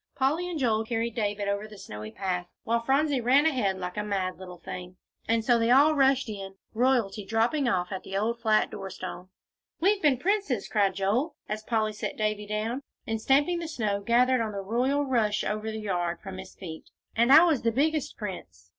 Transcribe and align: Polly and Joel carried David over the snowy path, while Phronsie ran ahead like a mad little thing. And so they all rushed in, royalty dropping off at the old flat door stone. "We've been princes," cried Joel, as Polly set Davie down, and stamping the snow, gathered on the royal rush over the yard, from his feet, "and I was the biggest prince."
Polly 0.15 0.49
and 0.49 0.57
Joel 0.57 0.83
carried 0.83 1.13
David 1.13 1.47
over 1.47 1.67
the 1.67 1.77
snowy 1.77 2.09
path, 2.09 2.47
while 2.63 2.79
Phronsie 2.79 3.21
ran 3.21 3.45
ahead 3.45 3.77
like 3.77 3.97
a 3.97 4.03
mad 4.03 4.39
little 4.39 4.57
thing. 4.57 4.97
And 5.27 5.45
so 5.45 5.59
they 5.59 5.69
all 5.69 5.93
rushed 5.93 6.27
in, 6.27 6.55
royalty 6.73 7.23
dropping 7.23 7.67
off 7.69 7.91
at 7.91 8.01
the 8.01 8.17
old 8.17 8.39
flat 8.41 8.71
door 8.71 8.89
stone. 8.89 9.29
"We've 9.79 10.01
been 10.01 10.17
princes," 10.17 10.67
cried 10.67 10.95
Joel, 10.95 11.35
as 11.47 11.61
Polly 11.61 11.93
set 11.93 12.17
Davie 12.17 12.47
down, 12.47 12.81
and 13.05 13.21
stamping 13.21 13.59
the 13.59 13.67
snow, 13.67 14.01
gathered 14.01 14.41
on 14.41 14.53
the 14.53 14.61
royal 14.63 15.05
rush 15.05 15.43
over 15.43 15.69
the 15.69 15.77
yard, 15.77 16.19
from 16.19 16.39
his 16.39 16.55
feet, 16.55 16.89
"and 17.15 17.31
I 17.31 17.43
was 17.43 17.61
the 17.61 17.71
biggest 17.71 18.17
prince." 18.17 18.69